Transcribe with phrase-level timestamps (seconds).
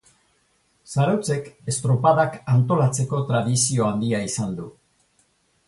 [0.93, 4.67] Zarautzek estropadak antolatzeko tradizio handia izan du.